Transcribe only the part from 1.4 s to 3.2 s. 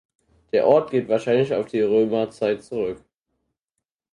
auf die Römerzeit zurück.